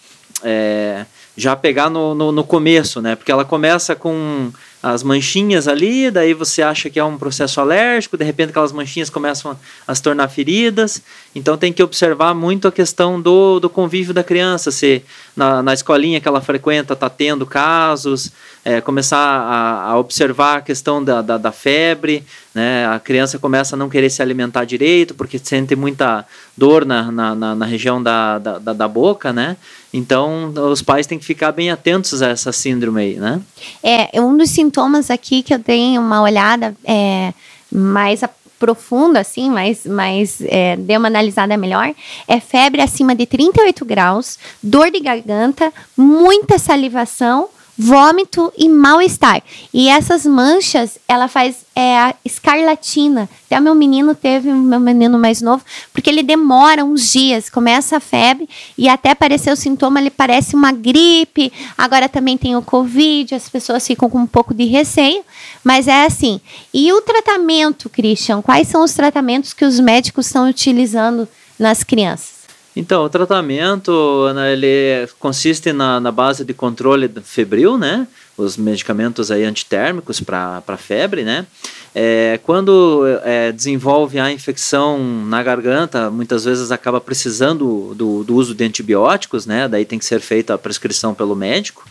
é, 0.45 1.05
já 1.37 1.57
pegar 1.57 1.91
no, 1.91 2.15
no, 2.15 2.31
no, 2.31 2.45
começo, 2.45 3.03
né? 3.03 3.17
Porque 3.17 3.33
ela 3.33 3.45
começa 3.45 3.97
com 3.97 4.53
as 4.83 5.05
manchinhas 5.05 5.69
ali, 5.69 6.11
daí 6.11 6.35
você 6.35 6.61
acha 6.61 6.91
que 6.91 6.99
é 6.99 7.05
um 7.05 7.17
processo 7.17 7.61
alérgico, 7.61 8.17
de 8.17 8.25
repente 8.25 8.51
aquelas 8.51 8.73
manchinhas 8.73 9.09
começam 9.09 9.57
a, 9.87 9.95
se 9.95 10.03
tornar 10.03 10.27
feridas. 10.29 11.01
Então 11.35 11.57
tem 11.57 11.73
que 11.73 11.83
observar 11.83 12.35
muito 12.35 12.67
a 12.67 12.73
questão 12.73 13.21
do, 13.21 13.61
do 13.61 13.71
convívio 13.71 14.13
da 14.13 14.25
criança, 14.25 14.73
se 14.73 15.03
na, 15.37 15.63
na 15.63 15.73
escolinha 15.73 16.21
que 16.21 16.27
ela 16.27 16.41
frequenta 16.41 16.95
está 16.95 17.09
tendo 17.09 17.47
casos, 17.47 18.33
é, 18.65 18.81
começar 18.81 19.19
a, 19.19 19.91
a, 19.91 19.99
observar 19.99 20.59
a 20.59 20.61
questão 20.61 21.03
da, 21.03 21.21
da, 21.21 21.37
da, 21.37 21.51
febre, 21.51 22.25
né? 22.55 22.87
a 22.87 23.01
criança 23.01 23.39
começa 23.39 23.75
a 23.75 23.79
não 23.79 23.89
querer 23.89 24.09
se 24.09 24.23
alimentar 24.23 24.65
direito 24.65 25.15
porque 25.15 25.39
sente 25.39 25.75
muita 25.75 26.25
dor 26.57 26.85
na, 26.85 27.11
na, 27.11 27.35
na, 27.35 27.55
na 27.55 27.67
região 27.67 28.03
da, 28.03 28.39
da, 28.39 28.59
da 28.59 28.89
boca, 28.89 29.33
né? 29.33 29.57
Então, 29.93 30.53
os 30.71 30.81
pais 30.81 31.07
têm 31.07 31.19
que 31.19 31.25
ficar 31.25 31.53
bem 31.53 31.71
atentos 31.71 32.23
a 32.23 32.29
essa 32.29 32.53
síndrome 32.53 33.01
aí, 33.01 33.15
né? 33.17 33.41
É, 33.83 34.21
um 34.21 34.37
dos 34.37 34.51
sintomas 34.51 35.11
aqui 35.11 35.43
que 35.43 35.53
eu 35.53 35.59
tenho 35.59 36.01
uma 36.01 36.23
olhada 36.23 36.75
é, 36.85 37.35
mais 37.71 38.23
profunda, 38.63 39.19
assim, 39.19 39.51
mais 39.51 40.41
é, 40.43 40.77
dê 40.77 40.97
uma 40.97 41.09
analisada 41.09 41.57
melhor, 41.57 41.93
é 42.29 42.39
febre 42.39 42.81
acima 42.81 43.13
de 43.13 43.27
38 43.27 43.85
graus, 43.85 44.39
dor 44.63 44.89
de 44.89 45.01
garganta, 45.01 45.73
muita 45.97 46.61
salivação, 46.61 47.49
vômito 47.77 48.53
e 48.57 48.69
mal-estar. 48.69 49.43
E 49.73 49.89
essas 49.89 50.27
manchas, 50.27 50.99
ela 51.09 51.27
faz 51.27 51.65
é, 51.75 51.97
a 51.97 52.15
escarlatina. 52.25 53.29
Até 53.47 53.59
meu 53.61 53.75
menino 53.75 54.15
teve, 54.15 54.53
meu 54.53 54.79
menino 54.79 55.19
mais 55.19 55.41
novo, 55.41 55.65
porque 55.93 56.11
ele 56.11 56.23
demora 56.23 56.85
uns 56.85 57.11
dias, 57.11 57.49
começa 57.49 57.97
a 57.97 58.01
febre 58.01 58.49
e 58.77 58.89
até 58.89 59.11
aparecer 59.11 59.53
o 59.53 59.57
sintoma, 59.57 60.01
ele 60.01 60.11
parece 60.11 60.55
uma 60.55 60.73
gripe. 60.73 61.53
Agora 61.77 62.09
também 62.09 62.37
tem 62.37 62.57
o 62.57 62.63
Covid, 62.63 63.35
as 63.35 63.49
pessoas 63.49 63.87
ficam 63.87 64.09
com 64.09 64.19
um 64.19 64.27
pouco 64.27 64.53
de 64.55 64.65
receio, 64.65 65.25
mas 65.65 65.89
é 65.89 66.05
assim. 66.05 66.41
E 66.73 66.93
o 66.93 67.01
tratamento, 67.01 67.89
Christian? 67.89 68.43
Quais 68.43 68.69
são 68.69 68.85
os 68.85 68.93
tratamentos 68.93 69.53
que 69.53 69.65
os 69.65 69.81
médicos 69.81 70.27
estão 70.27 70.49
utilizando 70.49 71.29
nas 71.59 71.83
crianças? 71.83 72.32
Então, 72.75 73.05
o 73.05 73.09
tratamento 73.09 74.33
né, 74.35 74.53
ele 74.53 75.07
consiste 75.19 75.73
na, 75.73 76.01
na 76.01 76.11
base 76.11 76.45
de 76.45 76.55
controle 76.55 77.11
febril, 77.23 77.77
né? 77.77 78.09
Os 78.37 78.57
medicamentos 78.57 79.31
aí 79.31 79.45
antitérmicos 79.45 80.21
para 80.21 80.77
febre, 80.79 81.23
né? 81.23 81.47
É, 81.95 82.41
quando 82.43 83.03
é, 83.23 83.53
desenvolve 83.53 84.19
a 84.19 84.33
infecção 84.33 84.99
na 85.27 85.43
garganta, 85.43 86.11
muitas 86.11 86.45
vezes 86.45 86.73
acaba 86.73 86.99
precisando 86.99 87.95
do, 87.95 88.25
do 88.25 88.35
uso 88.35 88.55
de 88.55 88.65
antibióticos, 88.65 89.45
né? 89.45 89.69
Daí 89.69 89.85
tem 89.85 89.99
que 89.99 90.05
ser 90.07 90.21
feita 90.21 90.55
a 90.55 90.59
prescrição 90.59 91.13
pelo 91.13 91.37
médico, 91.37 91.85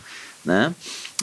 né? 0.44 0.74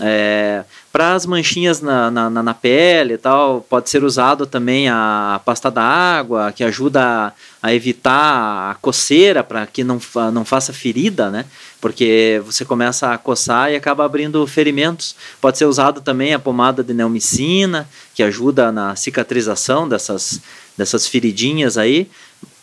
É, 0.02 0.64
para 0.92 1.14
as 1.14 1.26
manchinhas 1.26 1.82
na, 1.82 2.10
na, 2.10 2.30
na, 2.30 2.54
pele 2.54 3.14
e 3.14 3.18
tal, 3.18 3.62
pode 3.70 3.90
ser 3.90 4.04
usado 4.04 4.48
também 4.48 4.90
a 4.90 5.40
pasta 5.46 5.70
d'água, 5.70 6.52
que 6.52 6.64
ajuda 6.64 7.02
a, 7.02 7.34
a, 7.62 7.74
evitar 7.74 8.72
a 8.72 8.76
coceira, 8.76 9.44
para 9.44 9.68
que 9.68 9.84
não, 9.84 10.00
não 10.34 10.44
faça 10.44 10.74
ferida, 10.74 11.30
né? 11.30 11.46
Porque 11.80 12.42
você 12.44 12.66
começa 12.66 13.14
a 13.14 13.18
coçar 13.18 13.72
e 13.72 13.76
acaba 13.76 14.04
abrindo 14.04 14.46
ferimentos. 14.48 15.16
Pode 15.40 15.58
ser 15.60 15.66
usado 15.66 16.02
também 16.02 16.34
a 16.34 16.40
pomada 16.40 16.84
de 16.84 16.94
neomicina, 16.94 17.88
que 18.16 18.24
ajuda 18.24 18.72
na 18.72 18.96
cicatrização 18.96 19.88
dessas, 19.88 20.42
dessas 20.76 21.08
feridinhas 21.08 21.78
aí. 21.78 22.10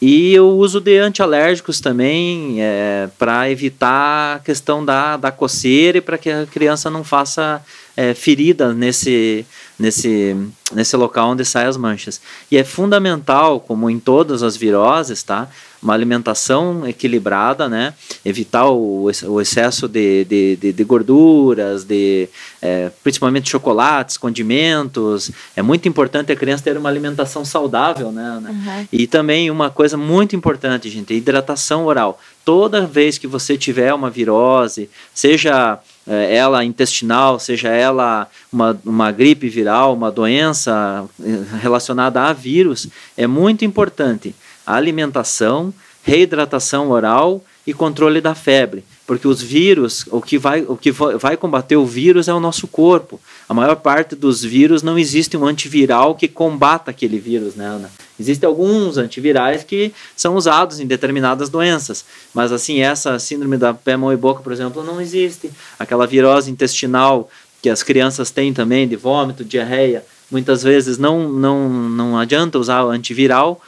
E 0.01 0.39
o 0.39 0.57
uso 0.57 0.79
de 0.79 0.99
antialérgicos 0.99 1.81
também 1.81 2.57
é, 2.61 3.09
para 3.19 3.51
evitar 3.51 4.37
a 4.37 4.39
questão 4.41 4.85
da, 4.85 5.17
da 5.17 5.33
coceira 5.33 5.99
e 5.99 6.01
para 6.03 6.19
que 6.19 6.29
a 6.31 6.47
criança 6.47 6.91
não 6.91 7.03
faça 7.03 7.63
é, 7.97 8.13
ferida 8.13 8.75
nesse, 8.75 9.47
nesse, 9.79 10.37
nesse 10.73 10.97
local 10.97 11.31
onde 11.31 11.47
saem 11.47 11.69
as 11.69 11.79
manchas. 11.79 12.21
E 12.51 12.59
é 12.59 12.65
fundamental, 12.65 13.59
como 13.59 13.89
em 13.89 13.99
todas 13.99 14.43
as 14.43 14.55
viroses, 14.55 15.23
tá? 15.23 15.49
Uma 15.83 15.95
alimentação 15.95 16.87
equilibrada, 16.87 17.69
né? 17.69 17.95
evitar 18.25 18.69
o, 18.69 19.11
o 19.25 19.41
excesso 19.41 19.89
de, 19.89 20.25
de, 20.25 20.57
de, 20.57 20.73
de 20.73 20.85
gorduras, 20.85 21.85
de, 21.85 22.29
é, 22.61 22.91
principalmente 23.03 23.49
chocolates, 23.49 24.17
condimentos. 24.17 25.31
É 25.55 25.63
muito 25.63 25.89
importante 25.89 26.33
a 26.33 26.37
criança 26.37 26.65
ter 26.65 26.77
uma 26.77 26.89
alimentação 26.89 27.45
saudável. 27.45 28.11
Né? 28.11 28.43
Uhum. 28.49 28.87
E 28.93 29.07
também 29.07 29.51
uma 29.51 29.71
coisa 29.71 29.97
muito 29.97 30.35
importante, 30.35 30.89
gente, 30.89 31.15
hidratação 31.15 31.87
oral. 31.87 32.21
Toda 32.45 32.87
vez 32.87 33.19
que 33.19 33.27
você 33.27 33.57
tiver 33.57 33.93
uma 33.93 34.09
virose, 34.09 34.89
seja 35.13 35.81
é, 36.07 36.37
ela 36.37 36.65
intestinal, 36.65 37.41
seja 37.41 37.69
ela 37.69 38.29
uma, 38.53 38.79
uma 38.85 39.11
gripe 39.11 39.49
viral, 39.49 39.95
uma 39.95 40.11
doença 40.11 41.05
é, 41.21 41.61
relacionada 41.61 42.23
a 42.23 42.33
vírus, 42.33 42.87
é 43.17 43.27
muito 43.27 43.65
importante 43.65 44.35
alimentação, 44.67 45.73
reidratação 46.03 46.91
oral 46.91 47.43
e 47.67 47.73
controle 47.73 48.21
da 48.21 48.35
febre, 48.35 48.85
porque 49.07 49.27
os 49.27 49.43
vírus, 49.43 50.05
o 50.11 50.21
que 50.21 50.39
vai, 50.39 50.63
o 50.63 50.77
que 50.77 50.93
vai 50.93 51.37
combater 51.37 51.77
o 51.77 51.85
vírus 51.85 52.29
é 52.29 52.35
o 52.35 52.39
nosso 52.39 52.69
corpo. 52.69 53.21
A 53.49 53.55
maior 53.55 53.77
parte 53.77 54.15
dos 54.15 54.43
vírus 54.43 54.83
não 54.83 54.97
existe 54.97 55.37
um 55.37 55.45
antiviral 55.45 56.15
que 56.15 56.29
combata 56.29 56.93
aquele 56.93 57.19
vírus, 57.19 57.57
né, 57.57 57.67
Ana? 57.67 57.91
Existem 58.19 58.47
alguns 58.47 58.97
antivirais 58.97 59.63
que 59.65 59.93
são 60.17 60.37
usados 60.37 60.81
em 60.81 60.87
determinadas 60.87 61.49
doenças, 61.49 62.05
mas 62.33 62.53
assim, 62.53 62.81
essa 62.81 63.19
síndrome 63.19 63.57
da 63.57 63.75
pé, 63.75 63.97
mão 63.97 64.13
e 64.13 64.17
boca, 64.17 64.43
por 64.43 64.53
exemplo, 64.53 64.83
não 64.83 65.01
existe. 65.01 65.51
Aquela 65.79 66.07
virose 66.07 66.51
intestinal 66.51 67.29
que 67.61 67.69
as 67.69 67.83
crianças 67.83 68.31
têm 68.31 68.55
também, 68.55 68.87
de 68.87 68.97
vômito, 68.97 69.45
diarreia, 69.45 70.05
muitas 70.31 70.63
vezes 70.63 70.99
não, 70.99 71.29
não, 71.29 71.69
não 71.69 72.19
adianta 72.19 72.59
usar 72.59 72.83
antiviral, 72.83 73.61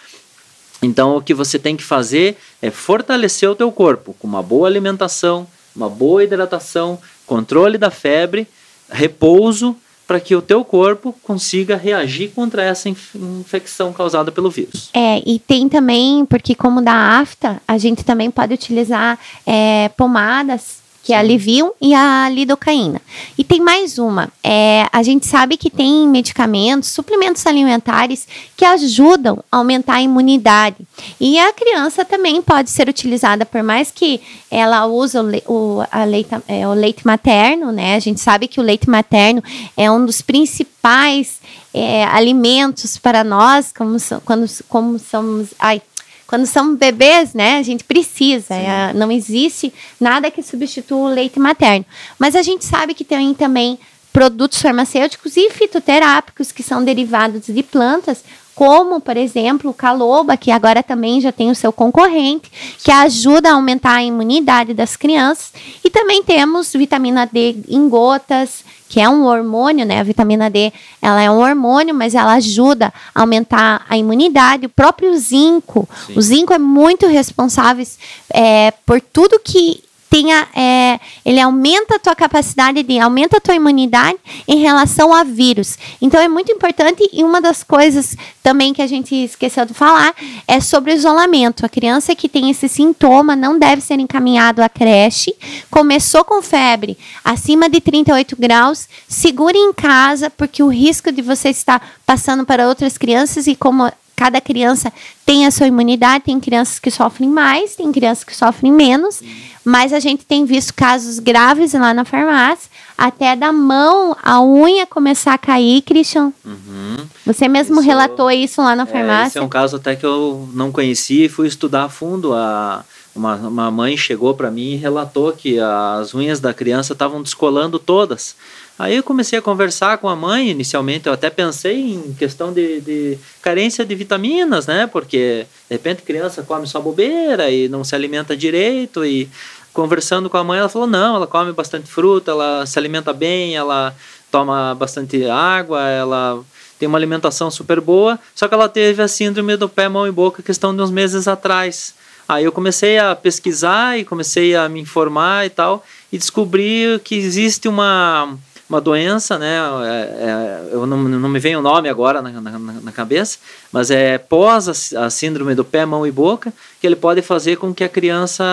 então 0.82 1.16
o 1.16 1.22
que 1.22 1.34
você 1.34 1.58
tem 1.58 1.76
que 1.76 1.82
fazer 1.82 2.36
é 2.62 2.70
fortalecer 2.70 3.50
o 3.50 3.54
teu 3.54 3.70
corpo 3.72 4.14
com 4.18 4.26
uma 4.26 4.42
boa 4.42 4.68
alimentação, 4.68 5.46
uma 5.74 5.88
boa 5.88 6.24
hidratação, 6.24 6.98
controle 7.26 7.78
da 7.78 7.90
febre, 7.90 8.46
repouso 8.90 9.76
para 10.06 10.18
que 10.18 10.34
o 10.34 10.40
teu 10.40 10.64
corpo 10.64 11.14
consiga 11.22 11.76
reagir 11.76 12.30
contra 12.30 12.62
essa 12.62 12.88
infecção 12.88 13.92
causada 13.92 14.32
pelo 14.32 14.50
vírus. 14.50 14.88
É, 14.94 15.22
e 15.26 15.38
tem 15.38 15.68
também, 15.68 16.24
porque 16.24 16.54
como 16.54 16.80
da 16.80 17.20
afta, 17.20 17.60
a 17.68 17.76
gente 17.76 18.02
também 18.02 18.30
pode 18.30 18.54
utilizar 18.54 19.18
é, 19.46 19.90
pomadas 19.90 20.78
que 21.08 21.14
é 21.14 21.16
a 21.16 21.22
Livium 21.22 21.70
e 21.80 21.94
a 21.94 22.28
lidocaína. 22.28 23.00
E 23.38 23.42
tem 23.42 23.62
mais 23.62 23.96
uma. 23.96 24.28
É, 24.44 24.86
a 24.92 25.02
gente 25.02 25.26
sabe 25.26 25.56
que 25.56 25.70
tem 25.70 26.06
medicamentos, 26.06 26.90
suplementos 26.90 27.46
alimentares 27.46 28.28
que 28.54 28.62
ajudam 28.62 29.42
a 29.50 29.56
aumentar 29.56 29.94
a 29.94 30.02
imunidade. 30.02 30.76
E 31.18 31.38
a 31.38 31.50
criança 31.50 32.04
também 32.04 32.42
pode 32.42 32.68
ser 32.68 32.90
utilizada, 32.90 33.46
por 33.46 33.62
mais 33.62 33.90
que 33.90 34.20
ela 34.50 34.84
use 34.84 35.16
o, 35.16 35.24
o, 35.46 35.82
leite, 36.06 36.28
é, 36.46 36.68
o 36.68 36.74
leite 36.74 37.06
materno, 37.06 37.72
né? 37.72 37.94
A 37.94 38.00
gente 38.00 38.20
sabe 38.20 38.46
que 38.46 38.60
o 38.60 38.62
leite 38.62 38.90
materno 38.90 39.42
é 39.78 39.90
um 39.90 40.04
dos 40.04 40.20
principais 40.20 41.38
é, 41.72 42.04
alimentos 42.04 42.98
para 42.98 43.24
nós, 43.24 43.72
como, 43.72 43.96
quando, 44.26 44.46
como 44.68 44.98
somos. 44.98 45.54
Ai, 45.58 45.80
quando 46.28 46.44
são 46.44 46.76
bebês, 46.76 47.32
né, 47.32 47.56
a 47.56 47.62
gente 47.62 47.82
precisa. 47.82 48.54
É, 48.54 48.92
não 48.92 49.10
existe 49.10 49.72
nada 49.98 50.30
que 50.30 50.42
substitua 50.42 50.98
o 50.98 51.14
leite 51.14 51.40
materno. 51.40 51.86
Mas 52.18 52.36
a 52.36 52.42
gente 52.42 52.66
sabe 52.66 52.92
que 52.92 53.02
tem 53.02 53.32
também 53.32 53.78
produtos 54.12 54.60
farmacêuticos 54.60 55.38
e 55.38 55.48
fitoterápicos 55.48 56.52
que 56.52 56.62
são 56.62 56.84
derivados 56.84 57.46
de 57.46 57.62
plantas 57.62 58.22
como, 58.58 59.00
por 59.00 59.16
exemplo, 59.16 59.70
o 59.70 59.72
Caloba, 59.72 60.36
que 60.36 60.50
agora 60.50 60.82
também 60.82 61.20
já 61.20 61.30
tem 61.30 61.48
o 61.48 61.54
seu 61.54 61.72
concorrente, 61.72 62.50
que 62.82 62.90
ajuda 62.90 63.50
a 63.50 63.52
aumentar 63.52 63.92
a 63.92 64.02
imunidade 64.02 64.74
das 64.74 64.96
crianças. 64.96 65.52
E 65.84 65.88
também 65.88 66.24
temos 66.24 66.72
vitamina 66.72 67.24
D 67.24 67.54
em 67.68 67.88
gotas, 67.88 68.64
que 68.88 68.98
é 68.98 69.08
um 69.08 69.26
hormônio, 69.26 69.86
né? 69.86 70.00
A 70.00 70.02
vitamina 70.02 70.50
D, 70.50 70.72
ela 71.00 71.22
é 71.22 71.30
um 71.30 71.38
hormônio, 71.38 71.94
mas 71.94 72.16
ela 72.16 72.32
ajuda 72.32 72.92
a 73.14 73.20
aumentar 73.20 73.86
a 73.88 73.96
imunidade. 73.96 74.66
O 74.66 74.70
próprio 74.70 75.16
zinco, 75.16 75.88
Sim. 76.08 76.14
o 76.18 76.20
zinco 76.20 76.52
é 76.52 76.58
muito 76.58 77.06
responsável 77.06 77.86
é, 78.34 78.72
por 78.84 79.00
tudo 79.00 79.38
que 79.38 79.84
tenha, 80.08 80.48
é, 80.54 80.98
ele 81.24 81.40
aumenta 81.40 81.96
a 81.96 81.98
tua 81.98 82.14
capacidade 82.14 82.82
de, 82.82 82.98
aumenta 82.98 83.36
a 83.36 83.40
tua 83.40 83.54
imunidade 83.54 84.18
em 84.46 84.58
relação 84.58 85.12
a 85.12 85.22
vírus. 85.22 85.78
Então 86.00 86.20
é 86.20 86.28
muito 86.28 86.50
importante 86.50 87.08
e 87.12 87.22
uma 87.22 87.40
das 87.40 87.62
coisas 87.62 88.16
também 88.42 88.72
que 88.72 88.82
a 88.82 88.86
gente 88.86 89.14
esqueceu 89.14 89.66
de 89.66 89.74
falar 89.74 90.14
é 90.46 90.60
sobre 90.60 90.92
o 90.92 90.94
isolamento. 90.94 91.66
A 91.66 91.68
criança 91.68 92.14
que 92.14 92.28
tem 92.28 92.50
esse 92.50 92.68
sintoma 92.68 93.36
não 93.36 93.58
deve 93.58 93.82
ser 93.82 93.98
encaminhado 94.00 94.62
à 94.62 94.68
creche. 94.68 95.34
Começou 95.70 96.24
com 96.24 96.42
febre 96.42 96.96
acima 97.24 97.68
de 97.68 97.80
38 97.80 98.36
graus, 98.36 98.88
segure 99.06 99.58
em 99.58 99.72
casa 99.72 100.30
porque 100.30 100.62
o 100.62 100.68
risco 100.68 101.12
de 101.12 101.22
você 101.22 101.50
estar 101.50 101.98
passando 102.06 102.44
para 102.44 102.66
outras 102.66 102.96
crianças 102.96 103.46
e 103.46 103.54
como 103.54 103.90
cada 104.18 104.40
criança 104.40 104.92
tem 105.24 105.46
a 105.46 105.50
sua 105.52 105.68
imunidade, 105.68 106.24
tem 106.24 106.40
crianças 106.40 106.80
que 106.80 106.90
sofrem 106.90 107.28
mais, 107.28 107.76
tem 107.76 107.92
crianças 107.92 108.24
que 108.24 108.34
sofrem 108.34 108.72
menos, 108.72 109.22
mas 109.64 109.92
a 109.92 110.00
gente 110.00 110.26
tem 110.26 110.44
visto 110.44 110.74
casos 110.74 111.20
graves 111.20 111.72
lá 111.72 111.94
na 111.94 112.04
farmácia, 112.04 112.68
até 112.96 113.36
da 113.36 113.52
mão, 113.52 114.16
a 114.20 114.42
unha 114.42 114.84
começar 114.86 115.34
a 115.34 115.38
cair, 115.38 115.82
Christian. 115.82 116.32
Uhum. 116.44 116.96
Você 117.24 117.46
mesmo 117.46 117.78
isso, 117.78 117.88
relatou 117.88 118.28
isso 118.28 118.60
lá 118.60 118.74
na 118.74 118.86
farmácia? 118.86 119.24
É, 119.24 119.28
esse 119.28 119.38
é 119.38 119.42
um 119.42 119.48
caso 119.48 119.76
até 119.76 119.94
que 119.94 120.04
eu 120.04 120.48
não 120.52 120.72
conhecia 120.72 121.26
e 121.26 121.28
fui 121.28 121.46
estudar 121.46 121.84
a 121.84 121.88
fundo. 121.88 122.34
A, 122.34 122.84
uma, 123.14 123.36
uma 123.36 123.70
mãe 123.70 123.96
chegou 123.96 124.34
para 124.34 124.50
mim 124.50 124.72
e 124.72 124.76
relatou 124.76 125.32
que 125.32 125.60
as 125.60 126.12
unhas 126.12 126.40
da 126.40 126.52
criança 126.52 126.92
estavam 126.92 127.22
descolando 127.22 127.78
todas. 127.78 128.34
Aí 128.78 128.94
eu 128.94 129.02
comecei 129.02 129.36
a 129.36 129.42
conversar 129.42 129.98
com 129.98 130.08
a 130.08 130.14
mãe, 130.14 130.50
inicialmente 130.50 131.08
eu 131.08 131.12
até 131.12 131.28
pensei 131.28 131.94
em 131.94 132.14
questão 132.14 132.52
de, 132.52 132.80
de 132.80 133.18
carência 133.42 133.84
de 133.84 133.92
vitaminas, 133.92 134.68
né? 134.68 134.86
Porque 134.86 135.46
de 135.68 135.74
repente 135.74 136.02
criança 136.02 136.44
come 136.44 136.64
só 136.64 136.80
bobeira 136.80 137.50
e 137.50 137.68
não 137.68 137.82
se 137.82 137.96
alimenta 137.96 138.36
direito 138.36 139.04
e 139.04 139.28
conversando 139.72 140.30
com 140.30 140.36
a 140.36 140.44
mãe 140.44 140.60
ela 140.60 140.68
falou 140.68 140.86
não, 140.86 141.16
ela 141.16 141.26
come 141.26 141.52
bastante 141.52 141.90
fruta, 141.90 142.30
ela 142.30 142.64
se 142.66 142.78
alimenta 142.78 143.12
bem, 143.12 143.56
ela 143.56 143.92
toma 144.30 144.76
bastante 144.76 145.24
água, 145.26 145.82
ela 145.88 146.40
tem 146.78 146.88
uma 146.88 146.98
alimentação 146.98 147.50
super 147.50 147.80
boa, 147.80 148.16
só 148.32 148.46
que 148.46 148.54
ela 148.54 148.68
teve 148.68 149.02
a 149.02 149.08
síndrome 149.08 149.56
do 149.56 149.68
pé, 149.68 149.88
mão 149.88 150.06
e 150.06 150.12
boca 150.12 150.40
questão 150.40 150.74
de 150.74 150.80
uns 150.80 150.90
meses 150.90 151.26
atrás. 151.26 151.94
Aí 152.28 152.44
eu 152.44 152.52
comecei 152.52 152.98
a 152.98 153.16
pesquisar 153.16 153.98
e 153.98 154.04
comecei 154.04 154.54
a 154.54 154.68
me 154.68 154.80
informar 154.80 155.46
e 155.46 155.50
tal 155.50 155.82
e 156.12 156.18
descobri 156.18 157.00
que 157.04 157.14
existe 157.14 157.68
uma 157.68 158.36
uma 158.68 158.80
doença, 158.80 159.38
né? 159.38 159.56
É, 159.84 159.90
é, 159.90 160.68
eu 160.72 160.86
não, 160.86 160.98
não 160.98 161.28
me 161.28 161.38
vem 161.38 161.56
o 161.56 161.62
nome 161.62 161.88
agora 161.88 162.20
na, 162.20 162.30
na, 162.30 162.58
na 162.58 162.92
cabeça, 162.92 163.38
mas 163.72 163.90
é 163.90 164.18
pós 164.18 164.94
a, 164.94 165.06
a, 165.06 165.10
síndrome 165.10 165.54
do 165.54 165.64
pé, 165.64 165.86
mão 165.86 166.06
e 166.06 166.10
boca, 166.10 166.52
que 166.80 166.86
ele 166.86 166.96
pode 166.96 167.22
fazer 167.22 167.56
com 167.56 167.72
que 167.72 167.82
a 167.82 167.88
criança 167.88 168.44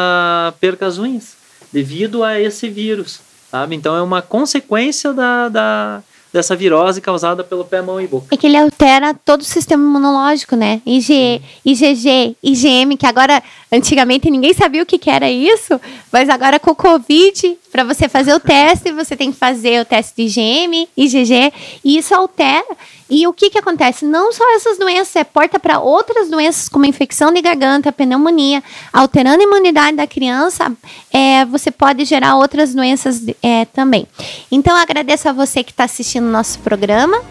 perca 0.59 0.85
as 0.85 0.97
unhas 0.97 1.35
devido 1.71 2.23
a 2.23 2.39
esse 2.39 2.69
vírus, 2.69 3.19
sabe? 3.51 3.75
Então 3.75 3.95
é 3.95 4.01
uma 4.01 4.21
consequência 4.21 5.13
da, 5.13 5.49
da 5.49 6.03
dessa 6.35 6.53
virose 6.53 6.99
causada 6.99 7.45
pelo 7.45 7.63
pé, 7.63 7.81
mão 7.81 7.99
e 7.99 8.07
boca. 8.07 8.27
É 8.29 8.35
que 8.35 8.45
ele 8.45 8.57
altera 8.57 9.13
todo 9.13 9.39
o 9.39 9.45
sistema 9.45 9.81
imunológico, 9.81 10.55
né? 10.55 10.81
IG, 10.85 11.41
IgG, 11.63 12.35
IgM, 12.43 12.97
que 12.97 13.05
agora, 13.05 13.41
antigamente 13.71 14.29
ninguém 14.29 14.53
sabia 14.53 14.83
o 14.83 14.85
que, 14.85 14.99
que 14.99 15.09
era 15.09 15.31
isso, 15.31 15.79
mas 16.11 16.27
agora 16.27 16.59
com 16.59 16.71
o 16.71 16.75
Covid, 16.75 17.57
para 17.71 17.85
você 17.85 18.09
fazer 18.09 18.33
o 18.33 18.39
teste, 18.39 18.91
você 18.91 19.15
tem 19.15 19.31
que 19.31 19.37
fazer 19.37 19.81
o 19.81 19.85
teste 19.85 20.13
de 20.15 20.23
IgM, 20.23 20.87
IgG, 20.97 21.53
e 21.83 21.97
isso 21.97 22.13
altera. 22.13 22.75
E 23.09 23.27
o 23.27 23.33
que, 23.33 23.51
que 23.51 23.59
acontece? 23.59 24.03
Não 24.03 24.33
só 24.33 24.43
essas 24.55 24.79
doenças, 24.79 25.15
é 25.15 25.23
porta 25.23 25.59
para 25.59 25.79
outras 25.79 26.27
doenças, 26.27 26.67
como 26.67 26.85
infecção 26.85 27.31
de 27.31 27.39
garganta, 27.39 27.91
pneumonia, 27.91 28.63
alterando 28.91 29.41
a 29.41 29.43
imunidade 29.43 29.95
da 29.95 30.07
criança, 30.07 30.75
é, 31.13 31.45
você 31.45 31.69
pode 31.69 32.03
gerar 32.03 32.35
outras 32.35 32.73
doenças 32.73 33.21
é, 33.43 33.65
também. 33.65 34.07
Então, 34.51 34.75
agradeço 34.75 35.29
a 35.29 35.33
você 35.33 35.63
que 35.63 35.71
está 35.71 35.83
assistindo 35.83 36.24
o 36.25 36.31
nosso 36.31 36.59
programa 36.59 37.21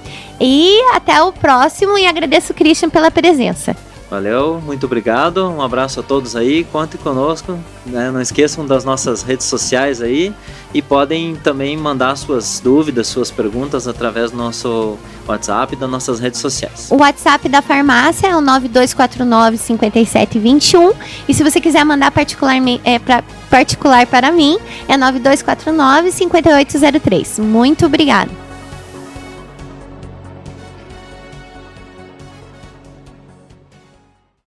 e 0.41 0.81
até 0.95 1.21
o 1.23 1.33
próximo 1.33 1.99
e 1.99 2.07
agradeço 2.07 2.53
o 2.53 2.55
Christian 2.55 2.91
pela 2.91 3.11
presença. 3.11 3.77
Valeu, 4.11 4.61
muito 4.65 4.87
obrigado. 4.87 5.47
Um 5.49 5.61
abraço 5.61 5.99
a 5.99 6.03
todos 6.03 6.37
aí. 6.37 6.63
Contem 6.65 7.01
conosco. 7.01 7.59
Né? 7.85 8.09
Não 8.11 8.21
esqueçam 8.21 8.67
das 8.67 8.85
nossas 8.85 9.23
redes 9.23 9.47
sociais 9.47 10.03
aí. 10.03 10.33
E 10.73 10.81
podem 10.81 11.35
também 11.35 11.77
mandar 11.77 12.15
suas 12.17 12.61
dúvidas, 12.61 13.09
suas 13.09 13.33
perguntas 13.33 13.89
através 13.89 14.31
do 14.31 14.37
nosso 14.37 14.97
WhatsApp 15.27 15.75
e 15.75 15.77
das 15.77 15.91
nossas 15.91 16.21
redes 16.21 16.39
sociais. 16.39 16.87
O 16.91 16.99
WhatsApp 16.99 17.49
da 17.49 17.61
farmácia 17.61 18.29
é 18.29 18.37
o 18.37 18.41
9249-5721. 18.41 20.95
E 21.29 21.35
se 21.35 21.43
você 21.43 21.61
quiser 21.61 21.85
mandar 21.85 22.13
particular, 22.13 22.55
é, 22.85 23.01
pra, 23.01 23.25
particular 23.51 24.07
para 24.07 24.31
mim, 24.31 24.57
é 24.87 24.97
9249-5803. 24.97 27.43
Muito 27.43 27.87
obrigada. 27.87 28.44